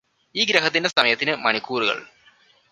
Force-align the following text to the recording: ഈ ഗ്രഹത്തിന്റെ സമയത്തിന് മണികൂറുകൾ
ഈ 0.35 0.45
ഗ്രഹത്തിന്റെ 0.45 0.89
സമയത്തിന് 0.89 1.35
മണികൂറുകൾ 1.35 1.97